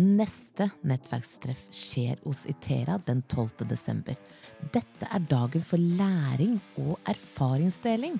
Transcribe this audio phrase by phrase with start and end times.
[0.00, 3.66] Neste nettverkstreff skjer hos Itera den 12.
[3.68, 4.16] desember.
[4.72, 8.16] Dette er dagen for læring og erfaringsdeling.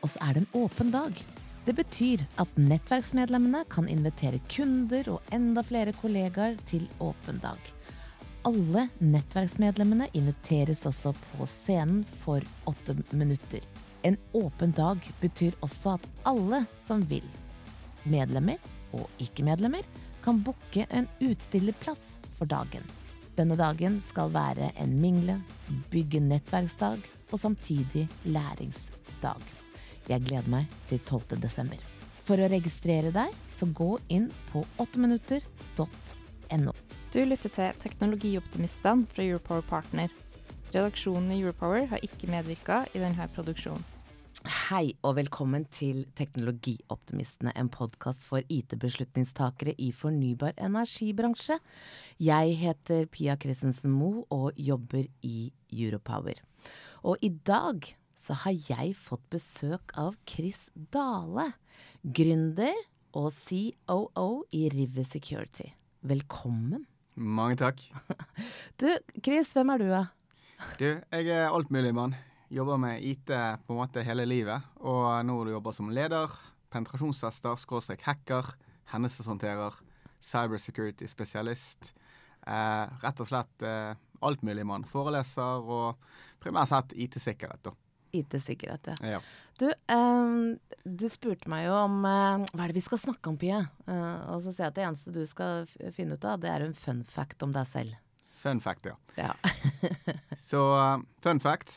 [0.00, 1.18] Og så er det en åpen dag.
[1.66, 7.60] Det betyr at nettverksmedlemmene kan invitere kunder og enda flere kollegaer til åpen dag.
[8.48, 12.40] Alle nettverksmedlemmene inviteres også på scenen for
[12.70, 13.66] åtte minutter.
[14.08, 17.26] En åpen dag betyr også at alle som vil,
[18.08, 18.56] medlemmer
[18.96, 19.84] og ikke-medlemmer,
[20.24, 22.84] kan booke en utstillerplass for dagen.
[23.38, 25.38] Denne dagen skal være en mingle,
[25.92, 26.98] bygge nettverksdag
[27.30, 29.40] og samtidig læringsdag.
[30.10, 31.40] Jeg gleder meg til 12.
[31.40, 31.78] desember.
[32.26, 36.72] For å registrere deg, så gå inn på 8minutter.no.
[37.10, 40.08] Du lytter til Teknologioptimistene fra Europower Partner.
[40.70, 43.99] Redaksjonen i Europower har ikke medvirka i denne produksjonen.
[44.70, 51.56] Hei og velkommen til Teknologioptimistene, en podkast for IT-beslutningstakere i fornybar energibransje.
[52.22, 56.38] Jeg heter Pia Christensen Moe og jobber i Europower.
[57.02, 61.50] Og i dag så har jeg fått besøk av Chris Dale,
[62.06, 62.78] gründer
[63.18, 65.72] og COO i River Security.
[66.06, 66.86] Velkommen.
[67.18, 67.82] Mange takk.
[68.80, 70.04] Du, Chris, hvem er du, da?
[70.78, 72.14] Du, jeg er altmuligmann.
[72.50, 73.30] Jobber med IT
[73.66, 74.64] på en måte hele livet.
[74.82, 76.32] Og nå du jobber som leder,
[76.74, 78.48] penetrasjonstester, skråstrek hacker,
[78.90, 79.76] hendelseshåndterer,
[80.18, 81.92] cybersecurity-spesialist.
[82.42, 83.92] Eh, rett og slett eh,
[84.26, 84.82] altmuligmann.
[84.90, 86.00] Foreleser og
[86.42, 87.72] primært sett IT-sikkerhet, da.
[88.18, 89.12] IT-sikkerhet, ja.
[89.14, 89.20] Ja.
[89.60, 93.36] Du, eh, du spurte meg jo om eh, hva er det vi skal snakke om,
[93.38, 93.60] Pia?
[93.86, 96.66] Eh, og så sier jeg at det eneste du skal finne ut av, det er
[96.66, 97.94] en fun fact om deg selv.
[98.40, 98.98] Fun fact, ja.
[99.20, 99.36] Ja.
[100.50, 100.64] Så
[101.22, 101.76] fun fact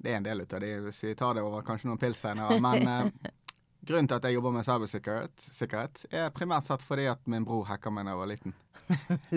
[0.00, 2.22] Det er en del ut av de så vi tar det over kanskje noen pils
[2.24, 2.56] senere.
[2.64, 3.30] Men eh,
[3.88, 7.92] grunnen til at jeg jobber med cybersikkerhet, er primært sett fordi at min bror hacka
[7.92, 8.56] meg da jeg var liten.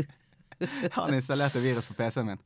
[0.98, 2.42] Han installerte virus på PC-en min.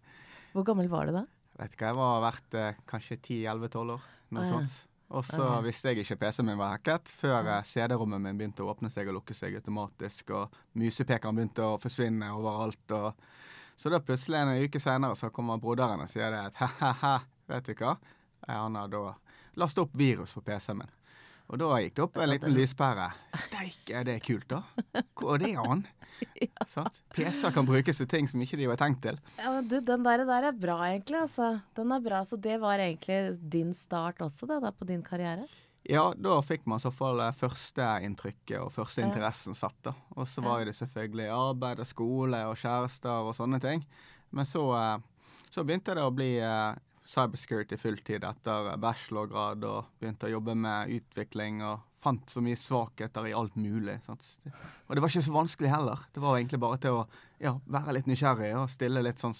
[0.53, 1.25] Hvor gammel var du da?
[1.59, 4.05] Vet ikke, jeg var vært eh, kanskje 10-11-12 år.
[4.33, 4.51] Noe Ah, ja.
[4.57, 4.75] sånt.
[5.07, 5.61] Og så Ah, ja.
[5.63, 7.61] visste jeg ikke PC-en min var hacket, før ah.
[7.63, 12.31] CD-rommet min begynte å åpne seg og lukke seg automatisk, og musepekeren begynte å forsvinne
[12.35, 12.91] overalt.
[12.97, 13.13] Og...
[13.77, 17.13] Så da plutselig en uke senere så kommer broderen og sier det at ha-ha-ha,
[17.47, 17.97] vet du hva?
[18.47, 19.03] Han har da
[19.57, 20.93] lastet opp virus på PC-en min.
[21.47, 23.05] Og da gikk det opp en liten lyspære.
[23.39, 24.59] Steike, det er kult, da.
[25.15, 25.85] Går det an?
[26.43, 26.83] ja.
[27.15, 29.19] PC-er kan brukes til ting som ikke de var tenkt til.
[29.39, 31.21] Ja, men du, Den der, der er bra, egentlig.
[31.21, 31.53] altså.
[31.77, 35.47] Den er bra, Så det var egentlig din start også, det, da, på din karriere?
[35.87, 39.77] Ja, da fikk man i så fall eh, førsteinntrykket og første interessen satt.
[39.87, 39.93] da.
[40.19, 43.85] Og så var det selvfølgelig arbeid og skole og kjærester og sånne ting.
[44.35, 46.75] Men så, eh, så begynte det å bli eh,
[47.07, 53.29] cybersecurity fulltid etter bachelorgrad og begynte å jobbe med utvikling og fant så mye svakheter
[53.29, 53.97] i alt mulig.
[54.05, 54.27] Sant?
[54.87, 56.03] Og det var ikke så vanskelig heller.
[56.13, 57.05] Det var egentlig bare til å
[57.43, 59.35] ja, være litt nysgjerrig og stille litt sånn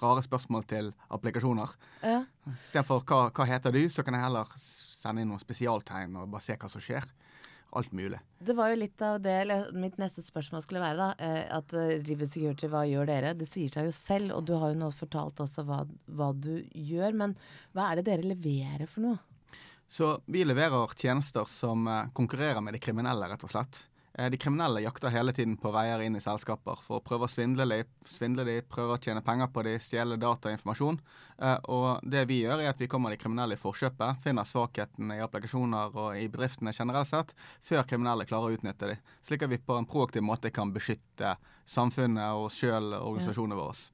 [0.00, 1.72] rare spørsmål til applikasjoner.
[2.04, 2.22] Ja.
[2.52, 6.44] Istedenfor hva, hva heter du, så kan jeg heller sende inn noen spesialtegn og bare
[6.44, 7.08] se hva som skjer.
[7.76, 8.18] Alt mulig.
[8.40, 11.74] Det var jo litt av det eller Mitt neste spørsmål skulle være da, eh, at
[11.76, 13.34] eh, River Security, hva gjør dere?
[13.36, 15.82] Det sier seg jo selv, og du har jo nå fortalt også hva,
[16.16, 17.16] hva du gjør.
[17.20, 17.34] Men
[17.76, 19.18] hva er det dere leverer for noe?
[19.88, 23.84] Så vi leverer tjenester som eh, konkurrerer med de kriminelle, rett og slett.
[24.18, 27.30] Eh, De kriminelle jakter hele tiden på veier inn i selskaper for å prøve å
[27.30, 31.00] svindle de, svindle de prøve å tjene penger på de, stjele data og informasjon.
[31.38, 35.18] Eh, Og det vi gjør, er at vi kommer de kriminelle i forkjøpet, finner svakhetene
[35.18, 38.96] i applikasjoner og i bedriftene generelt sett, før kriminelle klarer å utnytte de.
[39.22, 43.58] Slik at vi på en proaktiv måte kan beskytte samfunnet og oss sjøl og organisasjonene
[43.60, 43.90] våre.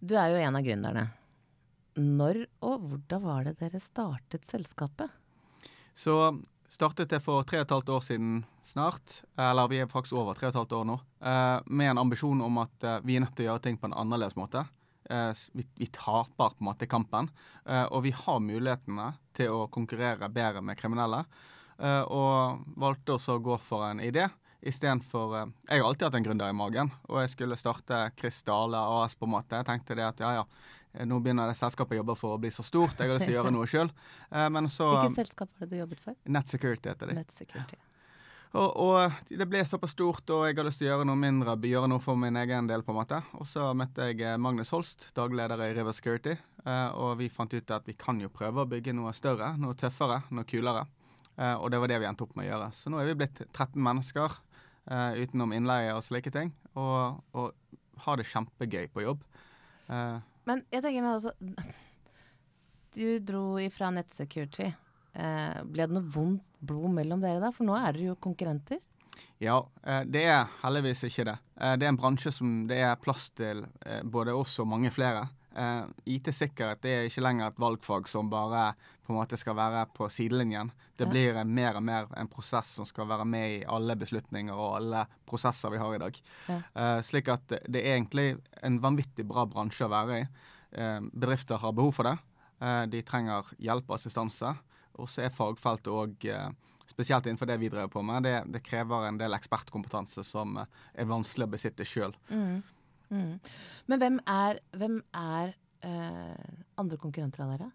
[0.00, 1.04] Du er jo en av gründerne.
[2.00, 5.10] Når og hvordan var det dere startet selskapet?
[5.92, 6.16] Så
[6.72, 10.36] startet det for tre og et halvt år siden snart, eller vi er faktisk over
[10.36, 13.24] tre og et halvt år nå, eh, med en ambisjon om at eh, vi er
[13.24, 14.64] nødt til å gjøre ting på en annerledes måte.
[15.12, 17.28] Eh, vi, vi taper på en måte kampen,
[17.62, 21.24] og vi har mulighetene til å konkurrere bedre med kriminelle.
[22.10, 24.28] og valgte også å gå for en idé
[24.62, 28.42] istedenfor uh, Jeg har alltid hatt en gründer i magen, og jeg skulle starte Chris
[28.46, 29.58] Dale AS på en måte.
[29.58, 30.44] Jeg tenkte det at ja, ja,
[30.94, 33.28] eh, nå begynner det selskapet jeg jobber for å bli så stort, jeg har lyst
[33.30, 33.94] til å gjøre noe sjøl.
[34.56, 36.18] men så Hvilket selskap var det du jobbet for?
[36.38, 37.18] Net Security heter de.
[37.22, 37.80] Net Security.
[38.52, 41.54] Og, og det ble såpass stort, og jeg har lyst til å gjøre noe mindre,
[41.56, 42.84] gjøre noe for min egen del.
[42.84, 43.22] på en måte.
[43.40, 46.34] Og så møtte jeg eh, Magnus Holst, dagleder i River Security.
[46.36, 49.76] Eh, og vi fant ut at vi kan jo prøve å bygge noe større, noe
[49.78, 50.84] tøffere, noe kulere.
[51.38, 52.68] Eh, og det var det vi endte opp med å gjøre.
[52.76, 54.36] Så nå er vi blitt 13 mennesker
[54.90, 56.52] eh, utenom innleie og slike ting.
[56.74, 59.24] Og, og ha det kjempegøy på jobb.
[59.88, 61.32] Uh, Men jeg tenker nå altså
[62.94, 64.70] Du dro ifra NetSecurity.
[65.12, 67.50] Uh, ble det noe vondt blod mellom dere da?
[67.52, 68.80] For nå er dere jo konkurrenter.
[69.42, 71.34] Ja, eh, det er heldigvis ikke det.
[71.60, 74.90] Eh, Det er en bransje som det er plass til eh, både oss og mange
[74.94, 75.26] flere.
[75.54, 75.82] Eh,
[76.14, 78.72] IT-sikkerhet er ikke lenger et valgfag som bare
[79.12, 80.70] på en måte skal være på sidelinjen.
[80.96, 84.78] Det blir mer og mer en prosess som skal være med i alle beslutninger og
[84.78, 86.20] alle prosesser vi har i dag.
[86.48, 86.58] Ja.
[86.72, 90.26] Uh, slik at det er egentlig en vanvittig bra bransje å være i.
[90.72, 92.16] Uh, bedrifter har behov for det.
[92.62, 94.54] Uh, de trenger hjelp og assistanse.
[94.96, 96.24] Og så er fagfeltet òg,
[96.84, 101.08] spesielt innenfor det vi driver på med, det, det krever en del ekspertkompetanse som er
[101.08, 102.12] vanskelig å besitte sjøl.
[102.28, 102.60] Mm.
[103.08, 103.38] Mm.
[103.88, 105.54] Men hvem er, hvem er
[105.84, 106.50] eh,
[106.80, 107.70] andre konkurrenter av dere?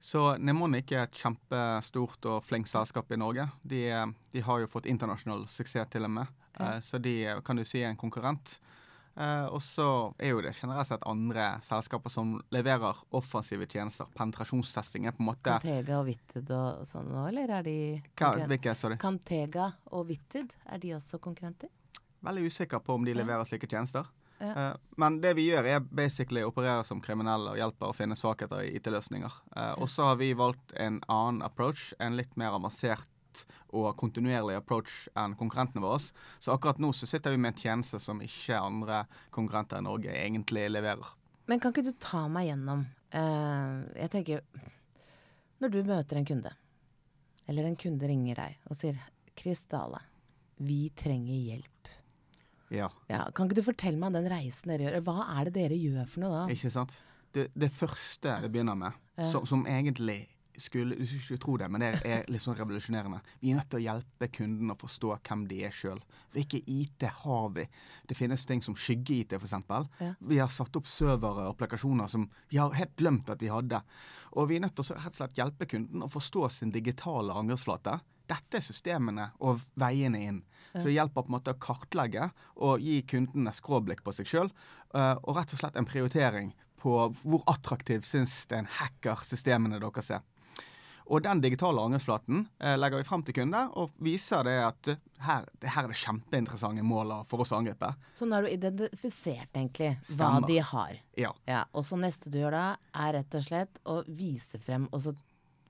[0.00, 3.48] Så Nemonic er et kjempestort og flinkt selskap i Norge.
[3.62, 6.76] De, eh, de har jo fått internasjonal suksess til og med, okay.
[6.76, 8.58] uh, så de eh, kan du si er en konkurrent.
[9.18, 9.84] Uh, og så
[10.22, 14.06] er jo det generelt sett andre selskaper som leverer offensive tjenester.
[14.14, 17.78] Penetrasjonstesting er på en måte Cantega og Vitted og sånn nå, eller er de?
[18.14, 19.00] Hvilke, sorry.
[19.02, 21.72] Cantega og Vitted, er de også konkurrenter?
[22.22, 24.06] Veldig usikker på om de leverer slike tjenester.
[24.38, 24.70] Ja.
[24.70, 28.64] Eh, men det vi gjør, er basically operere som kriminelle og hjelper å finne svakheter
[28.64, 29.38] i IT-løsninger.
[29.56, 33.08] Eh, og så har vi valgt en annen approach, en litt mer avansert
[33.76, 36.00] og kontinuerlig approach enn konkurrentene våre.
[36.40, 39.04] Så akkurat nå så sitter vi med en tjeneste som ikke andre
[39.34, 41.14] konkurrenter i Norge egentlig leverer.
[41.48, 42.82] Men kan ikke du ta meg gjennom
[43.14, 44.42] uh, Jeg tenker
[45.62, 46.50] Når du møter en kunde,
[47.48, 48.98] eller en kunde ringer deg og sier
[49.38, 50.02] 'Kristale,
[50.58, 51.77] vi trenger hjelp'.
[52.70, 55.00] Ja, Ja, kan ikke du fortelle meg om den reisen dere gjør?
[55.08, 56.46] Hva er det dere gjør for noe da?
[56.52, 56.98] ikke sant?
[57.32, 59.24] Det, det første det begynner med, Ja.
[59.30, 60.26] som, som egentlig
[60.58, 63.20] skulle Du skulle ikke tro det, men det er litt sånn revolusjonerende.
[63.40, 66.00] Vi er nødt til å hjelpe kunden å forstå hvem de er sjøl.
[66.34, 67.62] Hvilke IT har vi?
[68.10, 69.54] Det finnes ting som skygge-IT, f.eks.
[70.02, 70.08] Ja.
[70.18, 73.78] Vi har satt opp servere og applikasjoner som vi har helt glemt at de hadde.
[74.34, 77.38] Og vi er nødt til å rett og slett hjelpe kunden å forstå sin digitale
[77.38, 78.00] angrepsflate.
[78.28, 80.40] Dette er systemene og veiene inn.
[80.74, 82.28] Så det hjelper på en måte å kartlegge
[82.60, 84.50] og gi kundene skråblikk på seg sjøl.
[84.92, 86.94] Og rett og slett en prioritering på
[87.24, 90.26] hvor attraktiv syns en hacker systemene deres er.
[91.08, 94.98] Og den digitale angrepsflaten eh, legger vi frem til kunde og viser det at eh,
[95.24, 97.88] her, det her er det kjempeinteressante måler for oss å angripe.
[98.14, 101.00] Så nå har du identifisert egentlig hva de har.
[101.18, 101.32] Ja.
[101.48, 105.00] Ja, og så neste du gjør da, er rett og slett å vise frem og
[105.06, 105.14] så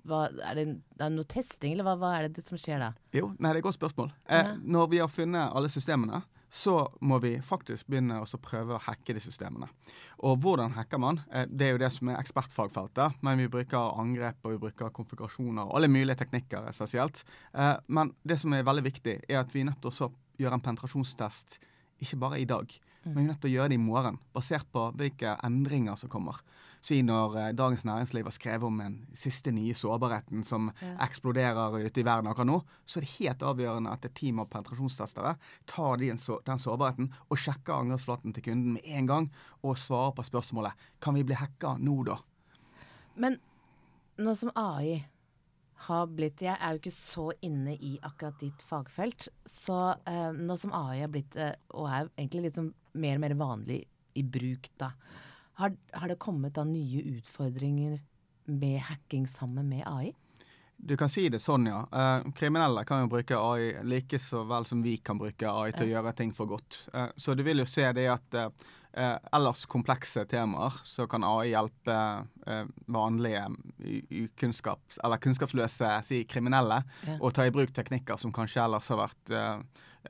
[0.06, 0.64] hva, er, det,
[0.98, 2.92] det er noe testing, eller hva, hva er det som skjer da?
[3.16, 4.12] Jo, nei, det er et godt spørsmål.
[4.30, 4.52] Eh.
[4.62, 9.12] Når vi har funnet alle systemene, så må vi faktisk begynne å prøve å hacke
[9.12, 9.68] de systemene.
[10.24, 11.20] Og hvordan hacker man?
[11.30, 13.18] Eh, det er jo det som er ekspertfagfeltet.
[13.24, 17.24] Men vi bruker angrep og vi bruker konfigurasjoner og alle mulige teknikker essensielt.
[17.52, 20.58] Eh, men det som er veldig viktig, er at vi er nødt til å gjøre
[20.58, 21.60] en penetrasjonstest
[22.02, 22.70] ikke bare i dag,
[23.04, 26.10] men vi er nødt til å gjøre det i morgen, basert på hvilke endringer som
[26.12, 26.40] kommer.
[26.84, 30.68] Si når eh, Dagens Næringsliv har skrevet om den siste nye sårbarheten som
[31.02, 34.50] eksploderer ute i verden akkurat nå, så er det helt avgjørende at et team av
[34.52, 35.34] penetrasjonstestere
[35.70, 39.30] tar den, så, den sårbarheten og sjekker angrepsflaten til kunden med en gang,
[39.66, 42.20] og svarer på spørsmålet kan vi bli hacka nå, da?
[43.18, 43.40] Men
[44.22, 45.00] nå som AI
[45.86, 49.28] har blitt Jeg er jo ikke så inne i akkurat ditt fagfelt.
[49.46, 52.60] Så eh, nå som AI har blitt, eh, og er egentlig litt
[52.98, 53.82] mer og mer vanlig
[54.18, 54.92] i bruk, da.
[55.58, 57.98] Har, har det kommet da nye utfordringer
[58.48, 60.12] med hacking sammen med AI?
[60.78, 61.80] Du kan si det sånn, ja.
[61.90, 65.88] Eh, kriminelle kan jo bruke AI like så vel som vi kan bruke AI til
[65.88, 66.84] å gjøre ting for godt.
[66.94, 68.38] Eh, så du vil jo se det at
[68.94, 71.96] eh, ellers komplekse temaer, så kan AI hjelpe
[72.46, 73.44] eh, vanlige
[74.10, 77.18] ukunnskaps- eller kunnskapsløse si kriminelle Ja.
[77.20, 79.60] å ta i bruk teknikker som kanskje ellers har vært eh,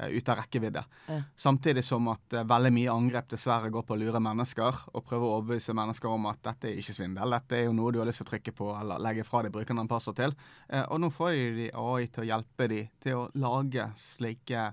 [0.01, 0.85] eh, ute av rekkevidde.
[1.09, 1.21] Ja.
[1.37, 5.27] Samtidig som at eh, veldig mye angrep dessverre går på å lure mennesker, og prøve
[5.27, 8.07] å overbevise mennesker om at dette er ikke svindel, dette er jo noe du har
[8.09, 10.35] lyst til å trykke på eller legge fra deg brukeren den passer til.
[10.69, 14.71] Eh, og nå får de AI til å hjelpe dem til å lage slike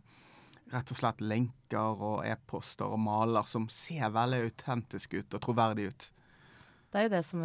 [0.73, 5.93] rett og slett lenker og e-poster og maler som ser veldig autentiske ut og troverdige
[5.93, 6.07] ut.
[6.95, 7.41] Det er jo det som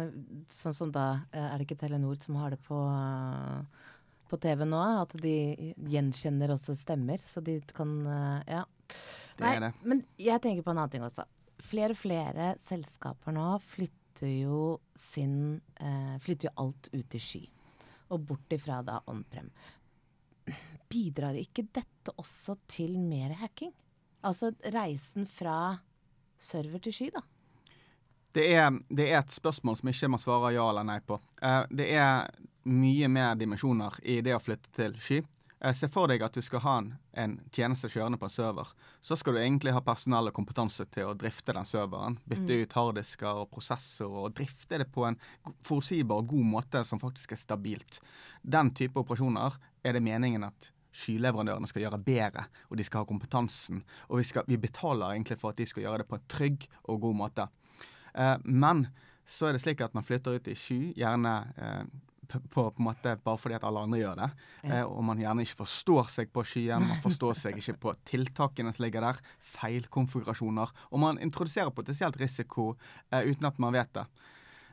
[0.47, 2.77] Sånn som da eh, Er det ikke Telenor som har det på,
[4.31, 4.79] på TV nå?
[5.03, 8.65] At de gjenkjenner også stemmer, så de kan eh, Ja.
[9.39, 9.71] Det er det.
[9.87, 11.23] Men jeg tenker på en annen ting også.
[11.63, 14.61] Flere og flere selskaper nå flytter jo
[14.99, 15.35] sin
[15.79, 17.43] eh, Flytter jo alt ut i sky.
[18.11, 19.47] Og bort ifra da on-prem.
[20.91, 23.73] Bidrar ikke dette også til mer hacking?
[24.27, 25.79] Altså reisen fra
[26.41, 27.23] server til sky, da.
[28.31, 31.17] Det er, det er, et spørsmål som ikke man svarer ja eller nei på.
[31.43, 32.29] Eh, det er
[32.69, 35.19] mye mer dimensjoner i det å flytte til sky.
[35.61, 38.71] Eh, se for deg at du skal ha en, en, tjeneste kjørende på en server.
[39.01, 42.17] Så skal du egentlig ha personell og kompetanse til å drifte den serveren.
[42.25, 42.63] Bytte mm.
[42.63, 45.19] ut harddisker og prosessorer og drifte det på en
[45.67, 47.99] forutsigbar og god måte som faktisk er stabilt.
[48.41, 53.09] Den type operasjoner er det meningen at skyleverandørene skal gjøre bedre, og de skal ha
[53.09, 53.81] kompetansen.
[54.09, 56.67] Og vi, skal, vi, betaler egentlig for at de skal gjøre det på en trygg
[56.83, 57.47] og god måte.
[58.13, 58.87] Eh, men
[59.27, 61.83] så er det slik at man flytter ut i sky, gjerne eh,
[62.31, 64.29] på, på, en måte bare fordi at alle andre gjør det.
[64.67, 68.73] Eh, og man gjerne ikke forstår seg på skyen, man forstår seg ikke på tiltakene
[68.75, 69.21] som ligger der.
[69.55, 70.71] Feilkonfigurasjoner.
[70.91, 72.71] Og man introduserer potensielt risiko
[73.11, 74.05] eh, uten at man vet det.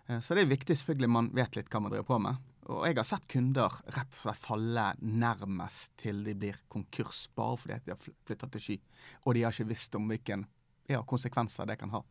[0.09, 2.47] Eh, så det er viktig selvfølgelig man vet litt hva man driver på med.
[2.69, 7.57] Og jeg har sett kunder rett og slett falle nærmest til de blir konkurs, bare
[7.57, 8.77] fordi de har flytta til sky.
[9.25, 10.43] Og de har ikke visst om hvilke
[10.89, 12.03] ja, konsekvenser det kan ha.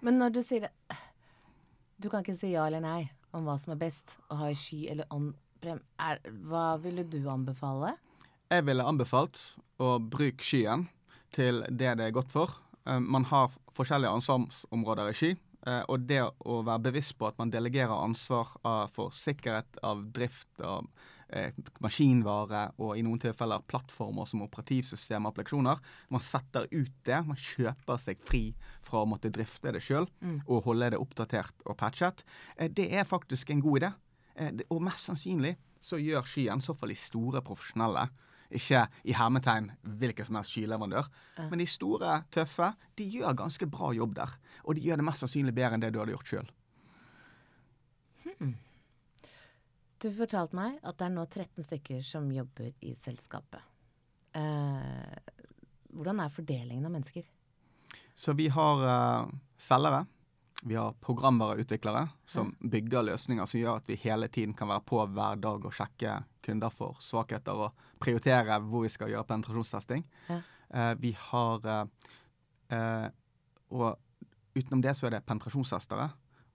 [0.00, 0.98] Men når du sier det
[2.00, 4.56] Du kan ikke si ja eller nei om hva som er best, å ha i
[4.56, 5.82] sky eller on-prem.
[6.48, 7.92] Hva ville du anbefale?
[8.50, 9.42] Jeg ville anbefalt
[9.78, 10.86] å bruke skyen
[11.34, 12.56] til det det er godt for.
[12.88, 15.30] Eh, man har forskjellige ansvarsområder i sky.
[15.66, 18.54] Eh, og det å være bevisst på at man delegerer ansvar
[18.92, 20.88] for sikkerhet av drift av
[21.28, 25.82] eh, maskinvare og i noen tilfeller plattformer som operativsystem og applikasjoner.
[26.12, 27.20] Man setter ut det.
[27.28, 28.44] Man kjøper seg fri
[28.86, 30.40] fra å måtte drifte det sjøl mm.
[30.46, 32.24] og holde det oppdatert og patchet.
[32.56, 33.92] Eh, det er faktisk en god idé.
[34.72, 38.06] Og mest sannsynlig så gjør skyen, i så fall de store profesjonelle,
[38.50, 41.10] ikke i hermetegn hvilken som helst skyleverandør.
[41.38, 41.48] Ja.
[41.52, 44.32] Men de store, tøffe, de gjør ganske bra jobb der.
[44.64, 46.50] Og de gjør det mest sannsynlig bedre enn det du hadde gjort sjøl.
[48.40, 48.54] Hmm.
[50.00, 53.60] Du fortalte meg at det er nå 13 stykker som jobber i selskapet.
[54.38, 55.36] Eh,
[55.92, 57.26] hvordan er fordelingen av mennesker?
[58.14, 59.30] Så vi har uh,
[59.60, 60.04] selgere.
[60.62, 65.00] Vi har programvareutviklere som bygger løsninger som gjør at vi hele tiden kan være på
[65.08, 70.04] hver dag og sjekke kunder for svakheter og prioritere hvor vi skal gjøre penetrasjonstesting.
[70.28, 70.40] Ja.
[70.70, 73.06] Uh, vi har uh,
[73.70, 73.96] Og
[74.54, 76.10] utenom det så er det penetrasjonstestere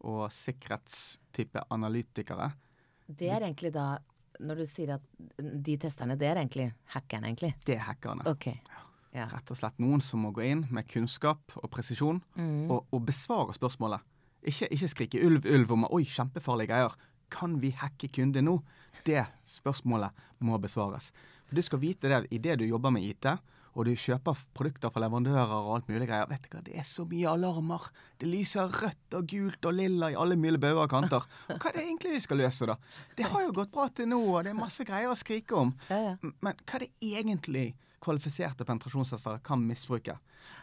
[0.05, 2.51] og sikkerhetstype analytikere.
[3.07, 3.95] Det er egentlig da
[4.35, 5.03] Når du sier at
[5.39, 7.53] de testerne, det er egentlig hackerne, egentlig?
[7.63, 8.25] Det er hackerne.
[8.27, 8.57] Okay.
[8.67, 8.81] Ja.
[9.15, 12.67] Rett og slett noen som må gå inn med kunnskap og presisjon mm.
[12.67, 14.03] og, og, besvare spørsmålet.
[14.45, 16.97] Ikke, ikke skrike ulv, ulv om 'oi, kjempefarlige greier'.
[17.31, 18.59] Kan vi hacke kunder nå?
[19.07, 20.11] Det spørsmålet
[20.45, 21.11] må besvares.
[21.47, 23.25] For Du skal vite det idet du jobber med IT,
[23.75, 26.27] og du kjøper produkter fra leverandører og alt mulig greier.
[26.29, 27.89] Vet du hva, Det er så mye alarmer.
[28.19, 31.25] Det lyser rødt og gult og lilla i alle mulige bauger og kanter.
[31.49, 32.77] Hva er det egentlig vi skal løse, da?
[33.17, 35.73] Det har jo gått bra til nå, og det er masse greier å skrike om.
[35.89, 37.73] Men hva er det egentlig
[38.05, 40.17] kvalifiserte penetrasjonshester kan misbruke?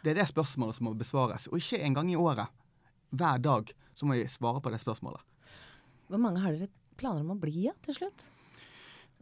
[0.05, 2.47] Det er det spørsmålet som må besvares, og ikke en gang i året.
[3.13, 5.21] Hver dag så må vi svare på det spørsmålet.
[6.09, 6.71] Hvor mange har dere
[7.01, 8.29] planer om å bli ja, til slutt?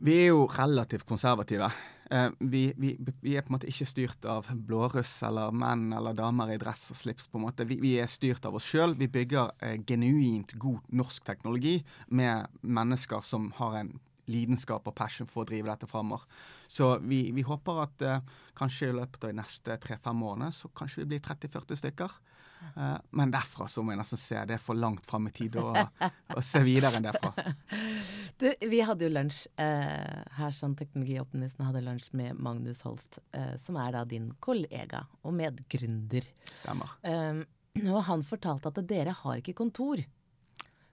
[0.01, 1.67] Vi er jo relativt konservative.
[2.11, 6.17] Eh, vi, vi, vi, er på en måte ikke styrt av blåruss eller menn eller
[6.17, 7.29] damer i dress og slips.
[7.29, 7.67] på en måte.
[7.69, 8.97] Vi, vi er styrt av oss sjøl.
[8.99, 11.77] Vi bygger eh, genuint god norsk teknologi
[12.09, 13.93] med mennesker som har en
[14.31, 16.27] lidenskap og passion for å drive dette framover.
[16.71, 20.71] Så vi, vi, håper at eh, kanskje i løpet av de neste tre-fem årene så
[20.75, 22.21] kanskje vi blir 30-40 stykker.
[22.77, 24.41] Eh, men derfra så må jeg nesten se.
[24.49, 25.73] Det er for langt fram i tid å,
[26.37, 27.33] å se videre enn derfra.
[28.41, 33.57] Du, vi hadde jo lunsj eh, her, sånn Teknologioptimisten hadde lunsj med Magnus Holst, eh,
[33.61, 36.25] som er da din kollega og medgründer.
[36.49, 36.95] Stemmer.
[37.05, 37.43] Um,
[37.85, 40.01] og han fortalte at dere har ikke kontor.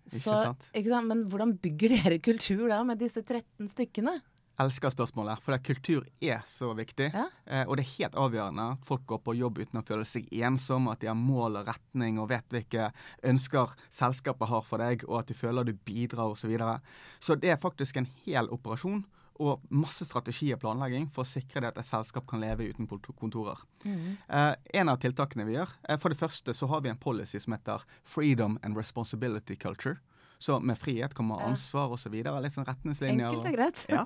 [0.08, 0.72] Ikke så, sant?
[0.74, 1.10] Ikke sant?
[1.12, 4.18] Men hvordan bygger dere kultur da, med disse 13 stykkene?
[4.62, 7.10] elsker spørsmålet, for kultur er så viktig.
[7.14, 7.28] Ja.
[7.46, 10.30] Eh, og det er helt avgjørende at folk går på jobb uten å føle seg
[10.34, 12.90] ensom, at de har mål og retning og vet hvilke
[13.28, 16.48] ønsker selskapet har for deg, og at du føler du bidrar osv.
[16.48, 16.80] Så, videre.
[17.20, 19.02] så det er faktisk en hel operasjon
[19.40, 22.88] og masse strategi og planlegging for å sikre det at et selskap kan leve uten
[22.90, 23.62] kontorer.
[23.86, 24.18] Mm.
[24.18, 27.40] Eh, en av tiltakene vi gjør, eh, For det første så har vi en policy
[27.40, 29.98] som heter Freedom and Responsibility Culture.
[30.40, 32.14] Så med frihet kommer ansvar osv.
[32.14, 33.32] Litt sånn retningslinjer.
[33.32, 33.86] Enkelt og greit.
[33.90, 34.06] ja.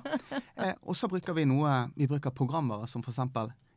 [0.56, 3.18] Eh, og så bruker vi noe Vi bruker programvare som f.eks.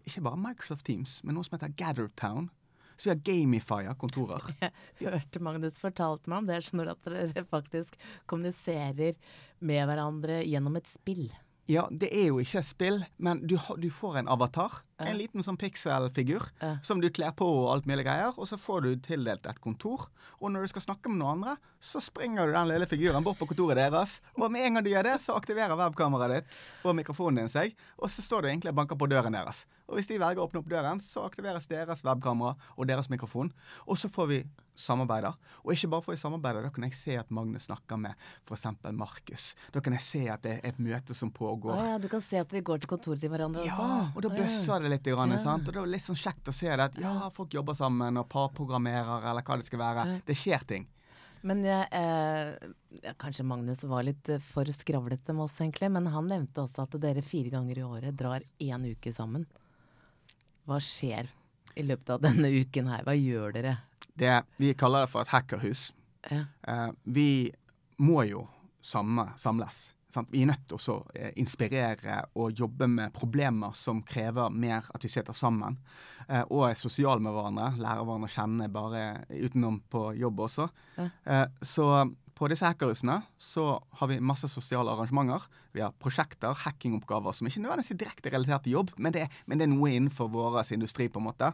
[0.06, 2.50] ikke bare Microsoft Teams, men noe som heter Gathertown.
[2.96, 4.46] Så vi har gamifier kontorer.
[5.02, 7.98] Jeg hørte Magnus fortalte meg om det, skjønner at dere faktisk
[8.30, 9.18] kommuniserer
[9.60, 11.28] med hverandre gjennom et spill.
[11.68, 14.84] Ja, det er jo ikke et spill, men du, du får en avatar.
[15.00, 16.78] En liten sånn pikselfigur Ja.
[16.82, 20.08] som du kler på og alt mulig greier, og så får du tildelt et kontor.
[20.42, 23.38] Og når du skal snakke med noen andre, så springer du den lille figuren bort
[23.38, 24.22] på kontoret deres.
[24.40, 27.76] Og med en gang du gjør det, så aktiverer webkameraet ditt og mikrofonen din seg,
[28.00, 29.66] og så står du egentlig og banker på døren deres.
[29.88, 33.52] Og hvis de velger å åpne opp døren, så aktiveres deres webkamera og deres mikrofon.
[33.86, 34.44] Og så får vi
[34.76, 35.30] samarbeide.
[35.64, 38.16] Og ikke bare får vi samarbeide, da kan jeg se at Magnus snakker med
[38.50, 38.66] f.eks.
[38.92, 39.56] Markus.
[39.72, 41.78] Da kan jeg se at det er et møte som pågår.
[41.78, 44.16] Å ja, du kan se at vi går til kontoret til hverandre Ja, også.
[44.18, 45.38] og da bøsser det litt, grann, Ja.
[45.38, 45.68] sant?
[45.68, 46.80] og det var litt sånn kjekt å se det.
[46.80, 50.22] At ja, folk jobber sammen og parprogrammerer, eller hva det skal være.
[50.26, 50.88] Det skjer ting.
[51.44, 55.92] Men jeg, eh, kanskje Magnus var litt eh, for skravlete med oss, egentlig.
[55.92, 59.46] Men han nevnte også at dere fire ganger i året drar én uke sammen.
[60.66, 61.28] Hva skjer
[61.78, 63.04] i løpet av denne uken her?
[63.04, 63.78] Hva gjør dere?
[64.18, 65.92] Det, vi kaller det for et hackerhus.
[66.32, 66.46] Ja.
[66.68, 67.52] Eh, vi
[68.00, 68.48] må jo
[68.82, 69.94] samme, samles.
[70.16, 70.32] Sant?
[70.32, 75.04] Vi er nødt til å eh, inspirere og jobbe med problemer som krever mer at
[75.04, 75.78] vi sitter sammen.
[76.28, 77.74] Eh, og er sosiale med hverandre.
[77.82, 80.70] Lærer hverandre å kjenne bare utenom på jobb også.
[80.98, 81.10] Ja.
[81.26, 81.90] Eh, så
[82.36, 83.66] på disse hackerhusene så
[84.00, 85.46] har vi masse sosiale arrangementer.
[85.76, 89.60] Vi har prosjekter, hackingoppgaver som ikke nødvendigvis er direkte relatert til jobb, men det, men
[89.60, 91.52] det er noe innenfor vår industri, på en måte.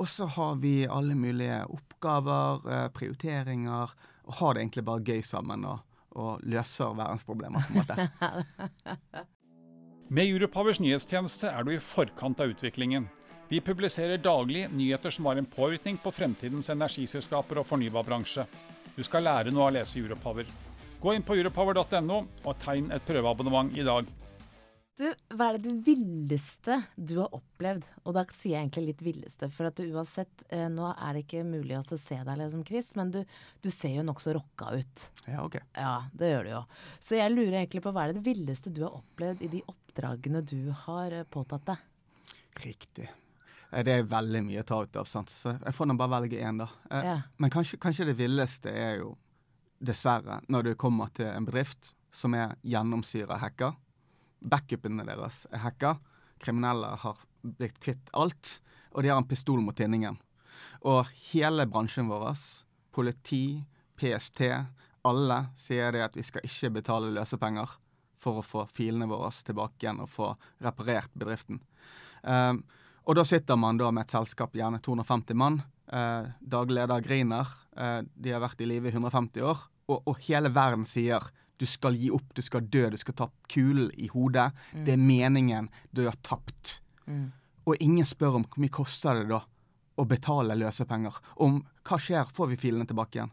[0.00, 3.92] Og så har vi alle mulige oppgaver, eh, prioriteringer,
[4.24, 5.84] og har det egentlig bare gøy sammen og,
[6.14, 9.24] og løser verdensproblemer, på en måte.
[10.14, 13.08] Med Europowers nyhetstjeneste er du i forkant av utviklingen.
[13.48, 18.44] Vi publiserer daglig nyheter som har en påvirkning på fremtidens energiselskaper og fornybarbransje.
[18.94, 20.48] Du skal lære noe av å lese Europower.
[21.00, 24.08] Gå inn på europower.no og tegn et prøveabonnement i dag.
[25.34, 27.84] Hva er det villeste du har opplevd?
[28.04, 31.24] Og da sier jeg egentlig litt villeste, for at du uansett eh, Nå er det
[31.24, 33.20] ikke mulig å se deg liksom, Chris, men du,
[33.64, 35.08] du ser jo nokså rocka ut.
[35.26, 35.58] Ja, ok.
[35.74, 36.62] Ja, det gjør du jo.
[37.00, 40.44] Så jeg lurer egentlig på hva er det villeste du har opplevd i de oppdragene
[40.46, 41.84] du har eh, påtatt deg?
[42.64, 43.08] Riktig.
[43.72, 45.30] Eh, Det er veldig mye å ta ut av, sant?
[45.34, 46.68] så jeg får nå bare velge én, da.
[46.90, 47.16] Eh, Ja.
[47.42, 49.16] Men kanskje, kanskje det villeste er jo,
[49.84, 53.74] dessverre, når du kommer til en bedrift som er gjennomsyra hacker.
[54.44, 55.96] Backupene deres er hacka.
[56.42, 58.58] Kriminelle har blitt kvitt alt,
[58.92, 60.18] og de har en pistol mot tinningen.
[60.84, 62.36] Og hele bransjen vår,
[62.94, 63.64] politi,
[63.98, 64.44] PST,
[65.04, 67.76] alle sier det at vi skal ikke betale løsepenger
[68.20, 70.30] for å få filene våre tilbake igjen og få
[70.64, 71.60] reparert bedriften.
[72.22, 72.62] Um,
[73.04, 75.58] og da sitter man da med et selskap, gjerne 250 mann.
[75.92, 77.50] Eh, daglig leder griner.
[77.76, 79.60] Eh, de har vært i live i 150 år.
[79.92, 81.26] Og, og hele verden sier
[81.56, 84.50] du skal gi opp, du skal dø, du skal ta kulen i hodet.
[84.74, 85.70] Det er meningen.
[85.94, 86.80] Du har tapt.
[87.06, 87.30] Mm.
[87.64, 89.44] Og ingen spør om hvor mye koster det da
[89.94, 91.20] å betale løsepenger.
[91.44, 93.32] Om hva skjer, får vi filene tilbake igjen?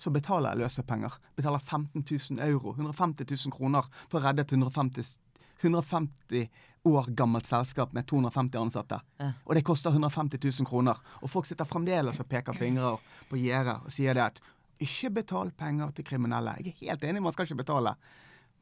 [0.00, 1.18] Så betaler jeg løsepenger.
[1.36, 5.12] Betaler 15 000 euro, 150 000 kroner, for å redde et 150,
[5.60, 6.48] 150
[6.88, 9.00] år gammelt selskap med 250 ansatte.
[9.20, 9.32] Ja.
[9.44, 10.98] Og det koster 150 000 kroner.
[11.20, 12.94] Og folk sitter fremdeles og peker fingre
[13.28, 14.40] på gjerdet og sier det at
[14.84, 16.56] ikke betal penger til kriminelle.
[16.60, 17.94] Jeg er helt enig, man skal ikke betale.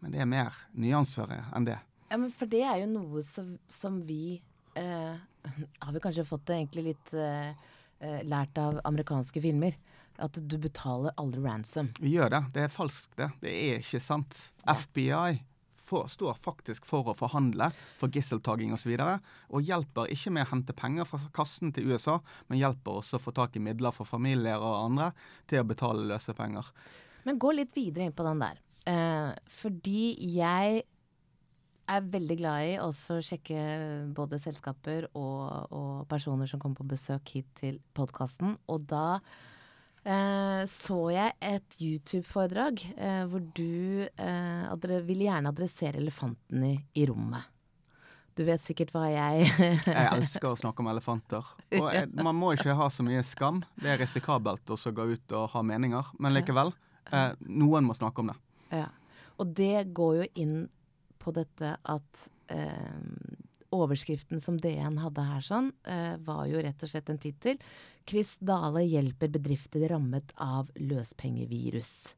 [0.03, 1.79] Men det er mer nyanser enn det.
[2.09, 4.39] Ja, men for det er jo noe som, som vi
[4.79, 5.17] eh,
[5.85, 7.51] Har vi kanskje fått det egentlig litt eh,
[8.01, 9.77] eh, lært av amerikanske filmer.
[10.19, 11.93] At du betaler aldri ransom.
[12.03, 12.41] Vi gjør det.
[12.57, 13.29] Det er falskt, det.
[13.43, 14.41] Det er ikke sant.
[14.67, 15.39] FBI
[15.89, 18.79] får, står faktisk for å forhandle for gisseltaking osv.
[18.79, 19.17] Og, så videre,
[19.53, 23.25] og hjelper ikke med å hente penger fra kassen til USA, men hjelper også å
[23.25, 25.11] få tak i midler for familier og andre
[25.51, 26.71] til å betale løse penger.
[27.27, 28.63] Men gå litt videre inn på den der.
[28.89, 30.85] Eh, fordi jeg
[31.89, 33.61] er veldig glad i også å sjekke
[34.17, 38.57] både selskaper og, og personer som kommer på besøk hit til podkasten.
[38.69, 39.21] Og da
[40.09, 47.07] eh, så jeg et YouTube-foredrag eh, hvor du eh, ville gjerne adressere elefanten i, i
[47.09, 47.55] rommet.
[48.39, 49.49] Du vet sikkert hva jeg
[49.99, 51.47] Jeg elsker å snakke om elefanter.
[51.75, 53.65] Og jeg, man må ikke ha så mye skam.
[53.75, 56.71] Det er risikabelt å gå ut og ha meninger, men likevel.
[57.11, 58.39] Eh, noen må snakke om det.
[58.79, 58.87] Ja.
[59.43, 60.57] Og det går jo inn
[61.19, 63.01] på dette at eh,
[63.75, 67.59] overskriften som DN hadde her sånn, eh, var jo rett og slett en tittel.
[68.09, 72.15] Chris Dale hjelper bedrifter rammet av løspengevirus.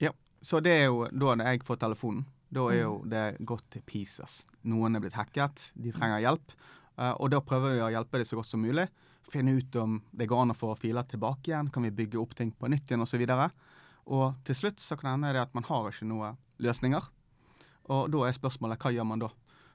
[0.00, 2.24] Ja, Så det er jo da jeg får telefonen.
[2.50, 4.46] Da er jo det gått til pieces.
[4.64, 6.52] Noen er blitt hacket, de trenger hjelp.
[6.98, 8.88] eh, og da prøver vi å hjelpe dem så godt som mulig.
[9.30, 11.70] Finne ut om det går an å få filer tilbake igjen.
[11.70, 13.20] Kan vi bygge opp ting på nytt igjen, osv.
[13.30, 13.50] Og,
[14.06, 17.04] og til slutt så kan det hende at man har ikke noen løsninger.
[17.90, 19.28] Og da er spørsmålet hva gjør man da?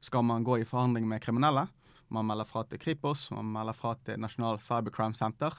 [0.05, 1.65] Skal man gå i forhandling med kriminelle?
[2.13, 5.55] Man melder fra til Kripos, man melder fra til Nasjonal Cybercrime Center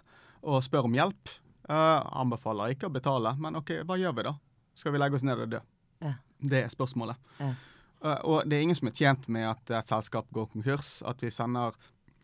[0.46, 1.32] og spør om hjelp.
[1.66, 4.36] Uh, anbefaler ikke å betale, men OK, hva gjør vi da?
[4.78, 5.60] Skal vi legge oss ned og dø?
[6.04, 6.12] Ja.
[6.38, 7.18] Det er spørsmålet.
[7.40, 7.48] Ja.
[7.96, 11.24] Og, og det er ingen som er tjent med at et selskap går konkurs, at
[11.24, 11.74] vi sender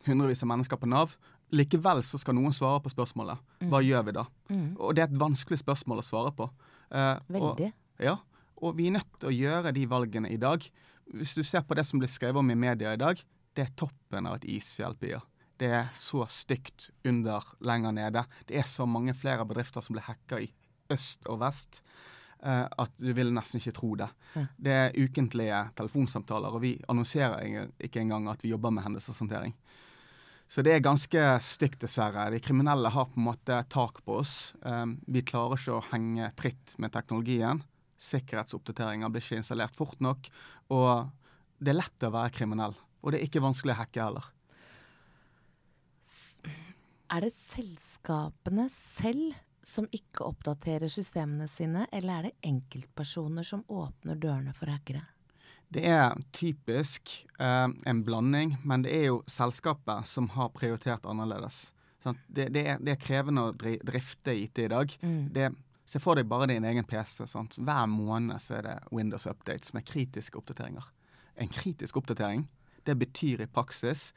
[0.06, 1.16] hundrevis av mennesker på Nav.
[1.52, 3.42] Likevel så skal noen svare på spørsmålet.
[3.72, 4.26] Hva gjør vi da?
[4.52, 4.68] Mm.
[4.78, 6.46] Og det er et vanskelig spørsmål å svare på.
[6.92, 7.72] Og- Veldig.
[8.06, 8.14] ja,
[8.62, 10.62] og vi er nødt til å gjøre de valgene i dag.
[11.12, 13.20] Hvis du ser på det som blir skrevet om i media i dag,
[13.52, 15.20] det er toppen av et isfjell, Pia.
[15.60, 18.24] Det er så stygt under, lenger nede.
[18.48, 20.48] Det er så mange flere bedrifter som blir hacka i
[20.92, 21.82] øst og vest
[22.42, 24.08] eh, at du vil nesten ikke tro det.
[24.56, 29.54] Det er ukentlige telefonsamtaler, og vi annonserer ikke engang at vi jobber med hendelseshåndtering.
[30.52, 32.26] Så det er ganske stygt, dessverre.
[32.34, 34.52] De kriminelle har på en måte tak på oss.
[34.60, 37.62] Um, vi klarer ikke å henge tritt med teknologien.
[38.02, 40.28] Sikkerhetsoppdateringer blir ikke installert fort nok.
[40.74, 41.10] Og
[41.62, 42.74] det er lett å være kriminell.
[43.02, 44.28] Og det er ikke vanskelig å hacke heller.
[47.12, 54.18] Er det selskapene selv som ikke oppdaterer systemene sine, eller er det enkeltpersoner som åpner
[54.18, 55.04] dørene for hackere?
[55.72, 61.70] Det er typisk eh, en blanding, men det er jo selskapet som har prioritert annerledes.
[62.02, 64.96] Det, det, er, det er krevende å drifte IT i dag.
[65.32, 65.52] Det,
[65.92, 67.26] se for deg bare din egen PC.
[67.28, 67.58] Sant?
[67.60, 70.86] Hver måned så er det Windows updates med kritiske oppdateringer.
[71.36, 72.46] En kritisk oppdatering
[72.88, 74.08] det betyr i praksis,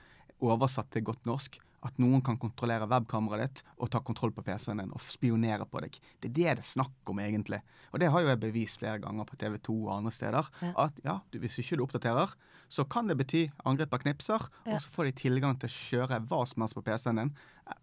[0.42, 4.80] oversatt til godt norsk, at noen kan kontrollere webkameraet ditt og ta kontroll på PC-en
[4.82, 6.00] din og spionere på deg.
[6.18, 7.60] Det er det det er snakk om, egentlig.
[7.94, 10.50] Og det har jo jeg bevist flere ganger på TV 2 og andre steder.
[10.66, 10.72] Ja.
[10.88, 12.34] At ja, du, hvis ikke du oppdaterer,
[12.74, 14.74] så kan det bety angrep av knipser, Ja.
[14.74, 17.34] og så får de tilgang til å kjøre hva som helst på PC-en din.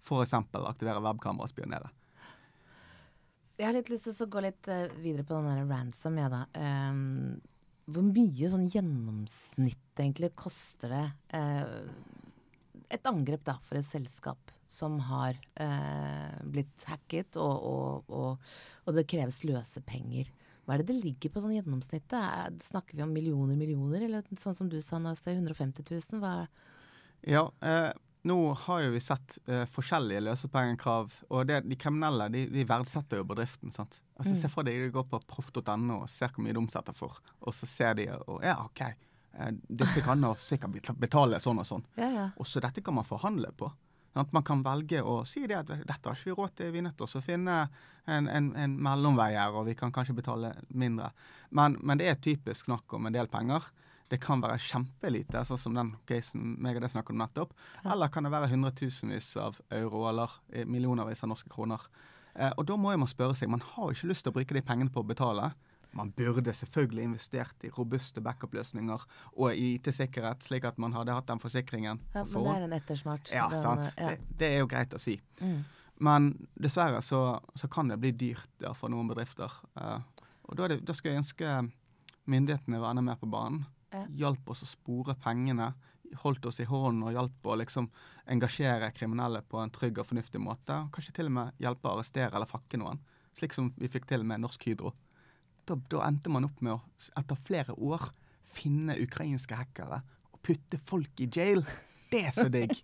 [0.03, 0.35] F.eks.
[0.35, 1.93] aktivere webkamera og spionere.
[3.63, 6.31] Jeg har litt lyst til å gå litt eh, videre på den der ransom, jeg,
[6.33, 6.41] da.
[6.59, 7.37] Um,
[7.87, 11.87] hvor mye sånn gjennomsnitt egentlig koster det Uh,
[12.93, 18.53] et angrep da for et selskap som har uh, blitt hacket, og, og, og,
[18.85, 20.29] og det kreves løsepenger?
[20.67, 22.19] Hva er det det ligger på sånn gjennomsnittet?
[22.19, 26.21] Er, snakker vi om millioner, millioner, eller sånn som du sa nå, 150 000?
[26.21, 26.35] Hva
[27.31, 27.93] Ja, eh,
[28.29, 33.19] nå har jo vi sett uh, forskjellige løsepengekrav, og det, de kriminelle de, de verdsetter
[33.21, 33.73] jo bedriften.
[33.75, 34.01] sant?
[34.17, 37.19] Altså Se for deg de går på proff.no og ser hvor mye de omsetter for,
[37.41, 38.85] og så ser de og ja, OK,
[39.39, 39.49] uh,
[39.83, 41.87] disse kan nå sikkert betale sånn og sånn.
[41.99, 42.29] Ja, ja.
[42.43, 43.73] Også dette kan man forhandle på.
[44.13, 46.83] At man kan velge å si det at dette har ikke vi råd til, vi
[46.83, 47.55] er nødt til å finne
[48.05, 51.09] en, en, en mellomvei her, og vi kan kanskje betale mindre.
[51.57, 53.65] Men, men det er typisk snakk om en del penger.
[54.13, 57.55] Det kan være kjempelite, sånn som den casen meg og det snakket om nettopp.
[57.89, 61.87] Eller kan det være hundretusenvis av euro eller eh, millionervis av norske kroner.
[62.35, 64.57] Eh, og da må man spørre seg, man har jo ikke lyst til å bruke
[64.57, 65.51] de pengene på å betale.
[65.97, 71.29] Man burde selvfølgelig investert i robuste backup-løsninger og i IT-sikkerhet, slik at man hadde hatt
[71.29, 72.01] den forsikringen.
[72.15, 73.33] ja for men det er en ettersmart.
[73.33, 73.91] Ja, sant.
[73.99, 74.13] Ja.
[74.13, 75.19] Det, det er jo greit å si.
[75.41, 75.61] Mm.
[76.03, 79.53] Men dessverre så, så kan det bli dyrt ja, for noen bedrifter.
[79.77, 80.01] Eh,
[80.49, 81.61] og da, det, da skal jeg ønske
[82.33, 83.65] myndighetene var enda mer på banen.
[83.93, 84.05] Ja.
[84.25, 85.73] Hjalp oss å spore pengene.
[86.23, 87.89] Holdt oss i hånden og hjalp å liksom
[88.33, 90.77] engasjere kriminelle på en trygg og fornuftig måte.
[90.93, 93.01] Kanskje til og med hjelpe å arrestere eller fakke noen.
[93.37, 94.93] Slik som vi fikk til med Norsk Hydro.
[95.69, 96.81] Da, da endte man opp med å,
[97.17, 98.11] etter flere år,
[98.53, 100.03] finne ukrainske hackere
[100.33, 101.65] og putte folk i jail.
[102.13, 102.75] Det er så digg.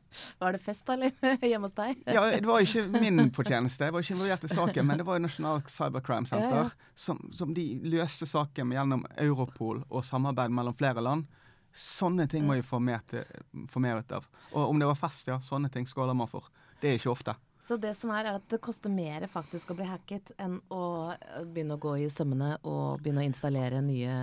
[0.42, 1.12] Var det fest, eller?
[1.50, 2.00] Hjemme hos deg?
[2.06, 5.18] Ja, Det var ikke min fortjeneste, jeg var ikke involvert i saken, men det var
[5.18, 6.90] jo Nasjonal Cybercrime Center Ja, ja.
[6.94, 11.28] Som, som de løste saken gjennom Europol og samarbeid mellom flere land.
[11.72, 13.24] Sånne ting må vi få mer, til,
[13.72, 14.26] få mer ut av.
[14.52, 16.50] Og om det var fest, ja, sånne ting skåler man for.
[16.82, 17.36] Det er ikke ofte.
[17.62, 20.84] Så det som er, er at det koster mer faktisk å bli hacket enn å
[21.14, 24.16] eh, begynne å gå i sømmene og begynne å installere nye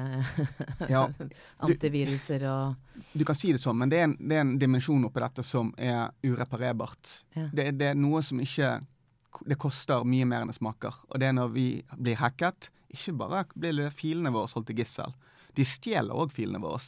[0.93, 1.05] Ja,
[1.63, 5.07] antiviruser og Du kan si det sånn, men det er en, det er en dimensjon
[5.07, 7.13] oppi dette som er ureparerbart.
[7.37, 7.47] Ja.
[7.55, 8.75] Det, det er noe som ikke
[9.47, 10.99] Det koster mye mer enn det smaker.
[11.07, 15.15] Og det er når vi blir hacket, ikke bare blir filene våre holdt til gissel.
[15.55, 16.81] De stjeler òg filene våre.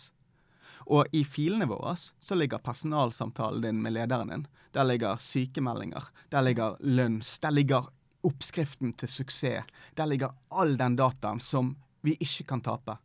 [0.92, 4.48] Og i filene våre så ligger personalsamtalen din med lederen din.
[4.76, 6.10] Der ligger sykemeldinger.
[6.30, 7.38] Der ligger lønns.
[7.40, 7.88] Der ligger
[8.28, 9.72] oppskriften til suksess.
[9.96, 12.98] Der ligger all den dataen som vi ikke kan tape.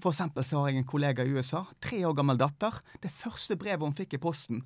[0.00, 2.80] For eksempel så har jeg en kollega i USA, tre år gammel datter.
[3.02, 4.62] Det første brevet hun fikk i posten,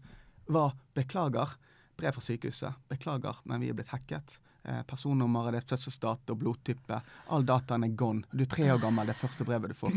[0.47, 1.57] var 'beklager'.
[1.97, 2.75] Brev fra sykehuset.
[2.89, 4.39] 'Beklager, men vi er blitt hacket'.
[4.63, 7.01] Eh, personnummeret ditt, fødselsdato, blodtype.
[7.35, 8.23] All dataen er gone.
[8.31, 9.97] Du er tre år gammel, det første brevet du får.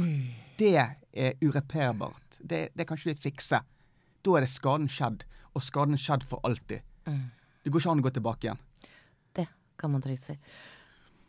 [0.58, 2.40] Det er ureperbart.
[2.40, 3.60] Det, det kan ikke vi fikse.
[4.26, 6.82] Da er det skaden skjedd, og skaden skjedd for alltid.
[7.06, 8.64] Det går ikke an å gå tilbake igjen.
[9.38, 9.46] Det
[9.78, 10.36] kan man trygt si.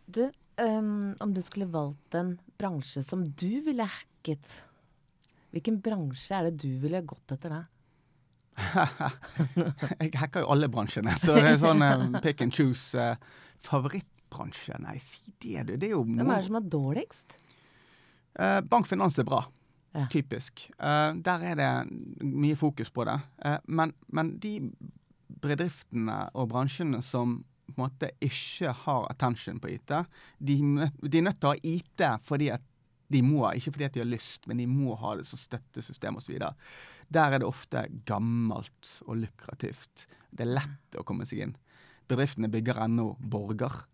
[0.07, 0.23] Du,
[0.63, 4.61] um, om du skulle valgt en bransje som du ville hacket,
[5.53, 7.63] hvilken bransje er det du ville gått etter da?
[10.01, 12.97] Jeg hacker jo alle bransjene, så det er sånn uh, pick and choose.
[12.97, 13.17] Uh,
[13.67, 14.79] favorittbransje?
[14.85, 15.75] Nei, si det, du.
[15.77, 17.37] Det er jo Hvem er det som er dårligst?
[18.37, 19.43] Uh, bankfinans er bra.
[19.97, 20.07] Ja.
[20.13, 20.67] Typisk.
[20.77, 21.73] Uh, der er det
[22.25, 23.17] mye fokus på det.
[23.45, 24.59] Uh, men, men de
[25.43, 29.93] bedriftene og bransjene som på en måte ikke har attention på IT,
[30.39, 30.57] de,
[31.03, 32.63] de er nødt til å ha IT fordi at
[33.13, 36.19] de må, ikke fordi at de har lyst, men de må ha det som støttesystem
[36.19, 36.39] osv.
[37.09, 40.07] Der er det ofte gammelt og lukrativt.
[40.31, 41.55] Det er lett å komme seg inn.
[42.07, 43.85] Bedriftene bygger ennå borger,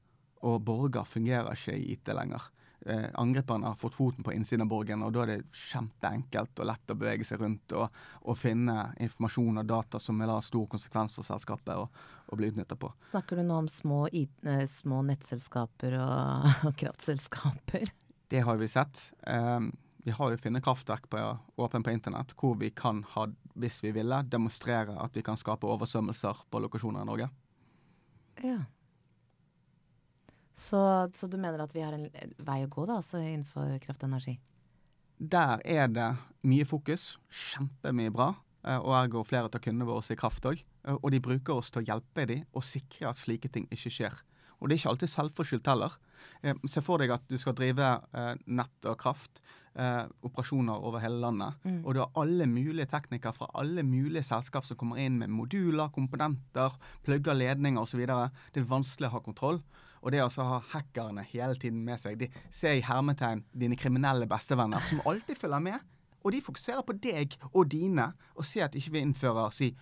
[0.42, 2.50] og borger fungerer ikke i IT lenger.
[2.86, 6.66] Eh, angriperne har fått foten på innsiden av borgen, og da er det kjempeenkelt og
[6.66, 10.66] lett å bevege seg rundt og, og finne informasjon og data som vil ha stor
[10.72, 12.90] konsekvens for selskapet og, og bli utnytta på.
[13.12, 17.86] Snakker du nå om små, eh, små nettselskaper og, og kraftselskaper?
[18.32, 19.04] Det har vi sett.
[19.30, 19.60] Eh,
[20.02, 21.22] vi har jo funnet kraftverk på,
[21.62, 25.68] åpen på internett hvor vi kan ha, hvis vi ville, demonstrere at vi kan skape
[25.70, 27.28] oversvømmelser på lokasjoner i Norge.
[28.42, 28.58] Ja.
[30.52, 30.78] Så,
[31.14, 32.08] så du mener at vi har en
[32.44, 34.36] vei å gå da, altså innenfor kraft og energi?
[35.22, 36.08] Der er det
[36.50, 37.12] mye fokus.
[37.30, 38.32] Kjempemye bra.
[38.66, 40.64] eh, Og ergo flere av kundene våre i kraft òg.
[40.98, 44.18] Og de bruker oss til å hjelpe dem og sikre at slike ting ikke skjer.
[44.62, 45.98] Og det er ikke alltid selvforskyldt heller.
[46.42, 49.42] Eh, Se for deg at du skal drive eh, nett og kraft,
[49.74, 51.58] eh, operasjoner over hele landet.
[51.82, 55.90] Og du har alle mulige teknikere fra alle mulige selskap som kommer inn med moduler,
[55.94, 56.74] komponenter,
[57.06, 58.04] plugger ledninger osv.
[58.06, 59.62] Det er vanskelig å ha kontroll.
[60.02, 63.78] Og det å altså ha hackerne hele tiden med seg, de ser i hermetegn dine
[63.78, 65.78] kriminelle bestevenner, som alltid følger med.
[66.22, 69.72] Og de fokuserer på deg og dine, og ser at ikke vi innfører si,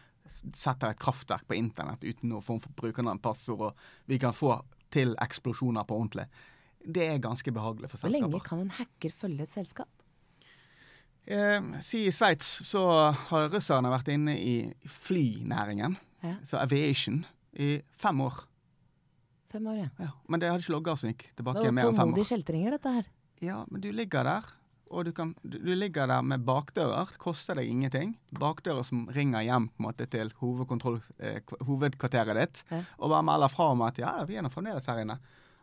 [0.55, 3.75] setter et kraftverk på internett uten noen form for brukernavn, passord, og
[4.11, 6.27] vi kan få til eksplosjoner på ordentlig.
[6.87, 8.27] Det er ganske behagelig for selskaper.
[8.27, 9.89] Hvor lenge kan en hacker følge et selskap?
[11.31, 12.83] Eh, si i Sveits så
[13.31, 14.55] har russerne vært inne i
[14.89, 16.35] flynæringen, Ja.
[16.45, 18.45] så aviation, i fem år.
[19.51, 19.89] Fem år, ja.
[19.99, 20.09] Ja.
[20.29, 22.31] Men det hadde ikke logger som gikk Det tilbake var mer enn fem tålmodige år.
[22.37, 23.05] kjeltringer, dette her.
[23.41, 24.43] Ja, men du ligger der,
[24.91, 27.13] og du, kan, du, du ligger der med bakdører.
[27.23, 28.17] Koster deg ingenting.
[28.35, 30.33] Bakdører som ringer hjem på en måte til
[31.21, 32.83] eh, hovedkvarteret ditt, Ja.
[32.99, 35.19] og bare melder fra om at ja, vi er nå fremdeles her inne.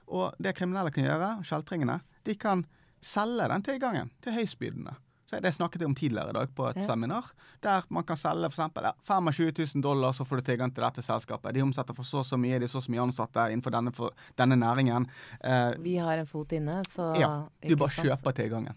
[0.07, 2.63] Og det kriminelle kan gjøre, kjeltringene, de kan
[3.03, 4.95] selge den tilgangen til høystbydende.
[5.27, 6.85] Så Det snakket jeg om tidligere i dag på et Ja.
[6.87, 7.25] seminar,
[7.61, 8.71] der man kan selge f.eks.
[8.79, 11.53] Ja, 25 000 dollar, så får du tilgang til dette selskapet.
[11.53, 13.71] De omsetter for så og så mye, de er så og så mye ansatte innenfor
[13.75, 13.91] denne,
[14.39, 15.05] denne næringen.
[15.43, 18.07] Eh, Vi har en fot inne, så ja, du bare sant?
[18.07, 18.75] kjøper tilgangen.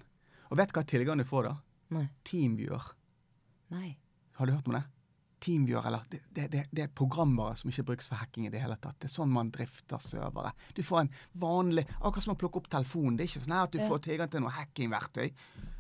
[0.51, 1.57] Og vet du hva tilgang du får da?
[1.95, 2.07] Nei.
[2.27, 2.89] Teamviewer.
[3.75, 3.93] Nei.
[4.39, 4.85] Har du hørt om det?
[5.41, 8.77] Teamviewer, eller det, det, det, er programvare som ikke brukes for hacking i det hele
[8.83, 8.99] tatt.
[9.01, 10.53] Det er sånn man drifter servere.
[10.77, 13.17] Du får en vanlig Akkurat som å plukke opp telefonen.
[13.17, 15.31] Det er ikke sånn at du får tilgang til noe hackingverktøy.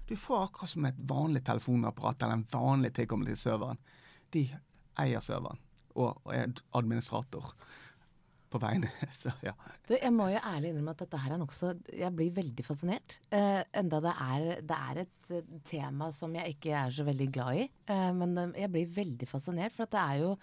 [0.08, 3.82] Du får akkurat som et vanlig telefonapparat eller en vanlig tilkommelse til serveren.
[4.32, 4.46] De
[5.02, 5.60] eier serveren
[6.00, 7.52] og er administrator
[8.50, 8.86] på veien.
[9.20, 9.54] Så ja.
[9.88, 13.18] Du, jeg må jo ærlig innrømme at dette her er nokså Jeg blir veldig fascinert.
[13.32, 17.30] Uh, enda det er, det er et eh, tema som jeg ikke er så veldig
[17.34, 17.70] glad i.
[17.90, 20.36] Uh, men jeg blir veldig fascinert, for at det er jo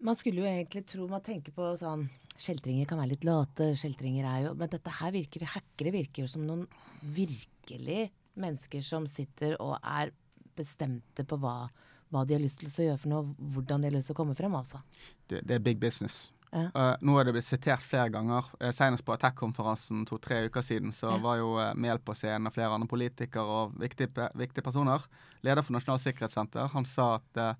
[0.00, 2.06] Man skulle jo egentlig tro Man tenker på sånn
[2.40, 6.30] Kjeltringer kan være litt late, kjeltringer er jo Men dette her virker Hackere virker jo
[6.32, 6.64] som noen
[7.16, 8.08] virkelig
[8.40, 10.14] mennesker som sitter og er
[10.56, 11.68] bestemte på hva,
[12.12, 14.20] hva de har lyst til å gjøre for noe, hvordan de har lyst til å
[14.22, 14.80] komme frem, altså.
[15.30, 16.28] det, det er big business.
[16.52, 16.64] Ja.
[16.74, 18.48] Uh, nå er det blitt sitert flere ganger.
[18.58, 21.18] Uh, senest på Attack-konferansen to-tre uker siden så Ja.
[21.22, 25.04] var jo uh, Mehl på scenen og flere andre politikere og viktige, pe- viktige personer.
[25.46, 27.52] Leder for Nasjonal sikkerhetssenter han sa at uh,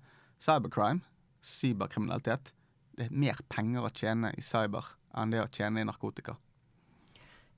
[0.43, 0.99] cybercrime,
[1.41, 2.51] cyberkriminalitet,
[2.97, 6.35] det er mer penger å tjene i cyber enn det å tjene i narkotika.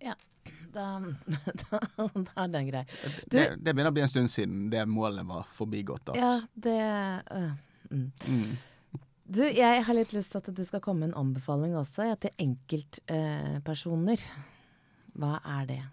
[0.04, 0.14] Ja,
[0.74, 0.86] da,
[1.64, 1.80] da,
[2.14, 2.84] da er den grei.
[3.26, 6.14] Du- Det, det begynner å bli en stund siden det målet var forbigått.
[6.18, 7.52] Ja, det øh,
[7.90, 8.06] mm.
[8.28, 8.54] Mm.
[9.24, 12.16] Du, jeg har litt lyst til at du skal komme med en anbefaling også, ja,
[12.20, 14.24] til enkeltpersoner.
[15.16, 15.84] Hva er det?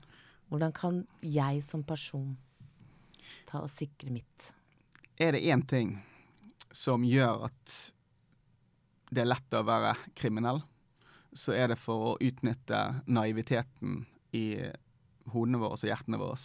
[0.51, 2.33] Hvordan kan jeg som person
[3.47, 4.51] ta og sikre mitt?
[5.21, 5.99] er det én ting
[6.73, 7.73] som gjør at
[9.11, 10.63] det er lett å være kriminell,
[11.37, 12.79] så er det for å utnytte
[13.11, 14.05] naiviteten
[14.37, 14.47] i
[15.35, 16.39] hodene våre og hjertene våre.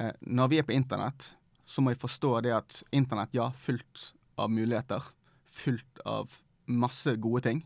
[0.00, 1.28] Eh, når vi er på internett,
[1.66, 5.04] så må vi forstå det at internett, ja, fullt av muligheter,
[5.56, 7.62] fullt av masse gode ting,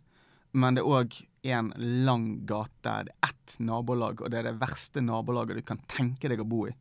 [0.53, 1.17] men det er òg
[1.55, 1.71] en
[2.07, 2.75] lang gate.
[2.85, 6.49] Det er ett nabolag, og det er det verste nabolaget du kan tenke deg å
[6.49, 6.75] bo i.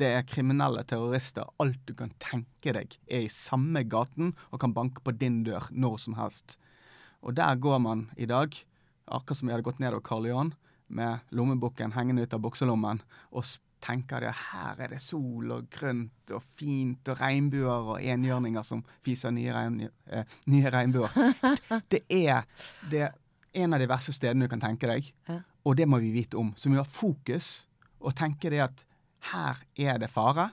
[0.00, 1.46] Det er kriminelle terrorister.
[1.62, 5.68] Alt du kan tenke deg, er i samme gaten og kan banke på din dør
[5.70, 6.56] når som helst.
[7.22, 8.56] Og der går man i dag,
[9.06, 10.54] akkurat som jeg hadde gått nedover Karl Johan,
[10.90, 13.46] med lommeboken hengende ut av bukselommen, og
[13.80, 18.82] tenker at her er det sol og grønt og fint og regnbuer og enhjørninger som
[19.06, 19.80] fiser nye, regn,
[20.12, 21.16] eh, nye regnbuer.
[21.92, 22.44] Det er,
[22.90, 23.16] det er
[23.64, 25.08] en av de verste stedene du kan tenke deg,
[25.66, 26.52] og det må vi vite om.
[26.56, 27.64] Så vi må ha fokus
[27.98, 28.84] og tenke det at
[29.32, 30.50] her er det fare.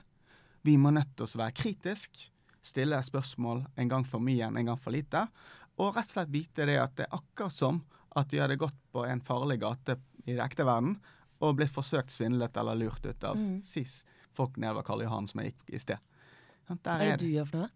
[0.66, 2.18] Vi må nødt til å være kritisk,
[2.64, 5.28] stille spørsmål en gang for mye enn en gang for lite,
[5.78, 7.78] og rett og slett vite det at det er akkurat som
[8.18, 9.94] at vi hadde gått på en farlig gate
[10.26, 10.96] i det ekte verden
[11.40, 13.60] og blitt forsøkt svindlet eller lurt ut av Mm.
[13.62, 15.98] SIS, folk nedover Karl Johan, som jeg gikk i sted.
[16.68, 17.70] Sant, Hva er det du gjør for noe?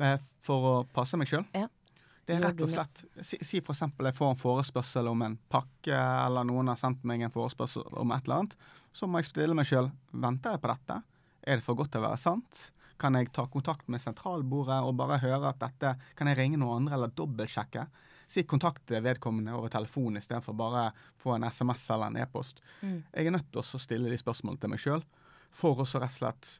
[0.00, 1.44] Eh, For å passe meg sjøl.
[1.54, 1.68] Ja.
[2.26, 5.92] Det er rett og slett Si, si eksempel jeg får en forespørsel om en pakke,
[5.92, 8.56] eller noen har sendt meg en forespørsel om et eller annet.
[8.92, 11.02] Så må jeg stille meg sjøl venter jeg på dette.
[11.46, 12.70] Er det for godt til å være sant?
[12.98, 16.82] Kan jeg ta kontakt med sentralbordet og bare høre at dette Kan jeg ringe noen
[16.84, 17.86] andre eller dobbeltsjekke?
[18.26, 20.88] Si kontakte vedkommende over telefon istedenfor bare
[21.20, 22.62] få en SMS eller en e-post.
[22.80, 23.00] Mm.
[23.12, 25.04] Jeg er nødt til å stille de spørsmålene til meg sjøl,
[25.54, 26.52] for å rett og slett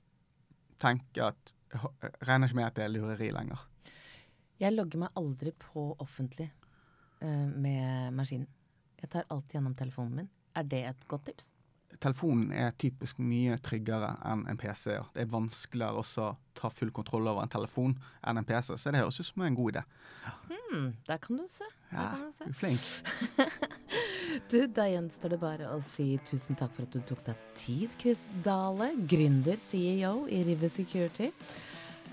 [0.82, 3.64] tenke at jeg regner ikke med at det er lureri lenger.
[4.62, 6.46] Jeg logger meg aldri på offentlig
[7.24, 8.46] uh, med maskinen.
[9.00, 10.30] Jeg tar alltid gjennom telefonen min.
[10.54, 11.50] Er det et godt tips?
[12.02, 14.96] Telefonen er typisk mye tryggere enn en PC.
[14.96, 15.04] Ja.
[15.14, 19.02] Det er vanskeligere å ta full kontroll over en telefon enn en PC, så det
[19.02, 19.84] høres ut som en god idé.
[20.50, 21.68] Hmm, der kan du se.
[21.92, 22.44] Ja, kan du se.
[22.44, 23.70] du er flink.
[24.50, 27.92] Du, da gjenstår det bare å si tusen takk for at du tok deg tid,
[28.00, 31.28] Chris Dale, gründer, CEO i River Security.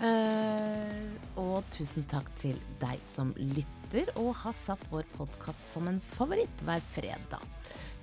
[0.01, 1.01] Eh,
[1.37, 6.63] og tusen takk til deg som lytter og har satt vår podkast som en favoritt
[6.65, 7.43] hver fredag.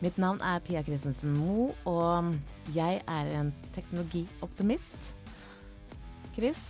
[0.04, 2.36] Mitt navn er Pia Christensen Moe, og
[2.76, 5.08] jeg er en teknologioptimist.
[6.36, 6.60] Chris,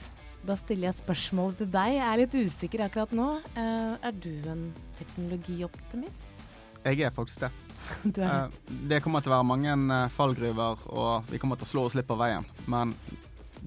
[0.48, 1.98] da stiller jeg spørsmålet til deg.
[1.98, 3.28] Jeg er litt usikker akkurat nå.
[3.52, 4.64] Eh, er du en
[5.00, 6.46] teknologioptimist?
[6.86, 7.52] Jeg er faktisk det.
[8.16, 8.48] Du Eh,
[8.88, 12.08] Det kommer til å være mange fallgruver, og vi kommer til å slå oss litt
[12.08, 12.48] på veien.
[12.66, 12.96] Men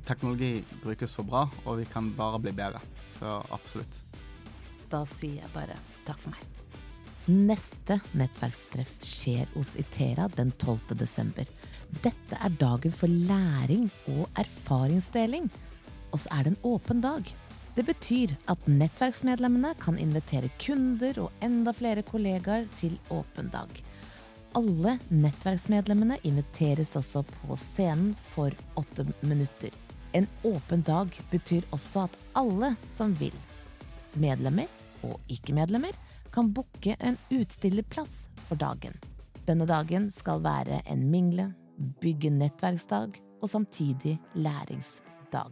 [0.07, 2.81] teknologi brukes for bra, og vi kan bare bli bedre.
[3.07, 3.99] Så absolutt.
[4.91, 5.77] Da sier jeg bare
[6.07, 6.47] takk for meg.
[7.31, 10.95] Neste nettverkstreff skjer hos Itera den 12.
[10.97, 11.45] desember.
[12.01, 15.51] Dette er dagen for læring og erfaringsdeling.
[16.11, 17.29] Og så er det en åpen dag.
[17.77, 23.69] Det betyr at nettverksmedlemmene kan invitere kunder og enda flere kollegaer til åpen dag.
[24.51, 29.71] Alle nettverksmedlemmene inviteres også på scenen for åtte minutter.
[30.11, 33.31] En åpen dag betyr også at alle som vil,
[34.19, 34.67] medlemmer
[35.07, 35.95] og ikke-medlemmer,
[36.35, 38.91] kan booke en utstillerplass for dagen.
[39.47, 41.53] Denne dagen skal være en mingle,
[42.03, 43.09] bygge nettverksdag
[43.41, 45.51] og samtidig læringsdag.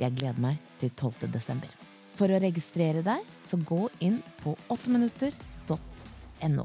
[0.00, 1.28] Jeg gleder meg til 12.
[1.36, 1.68] desember.
[2.16, 6.64] For å registrere deg, så gå inn på 8minutter.no.